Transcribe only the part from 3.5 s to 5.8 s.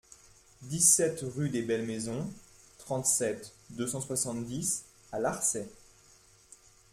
deux cent soixante-dix à Larçay